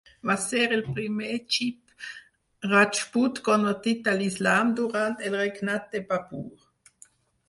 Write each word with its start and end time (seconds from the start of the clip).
Va 0.27 0.33
ser 0.43 0.61
el 0.75 0.79
primer 0.93 1.33
Chib 1.55 2.07
Rajput 2.71 3.41
convertit 3.49 4.09
a 4.13 4.15
l'Islam 4.21 4.71
durant 4.81 5.13
el 5.29 5.37
regnat 5.41 5.85
de 5.93 6.03
Babur. 6.09 6.43